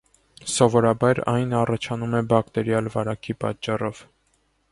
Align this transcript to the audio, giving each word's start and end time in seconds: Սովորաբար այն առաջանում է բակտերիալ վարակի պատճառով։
Սովորաբար 0.53 1.21
այն 1.33 1.53
առաջանում 1.59 2.17
է 2.21 2.23
բակտերիալ 2.33 2.91
վարակի 2.97 3.39
պատճառով։ 3.45 4.03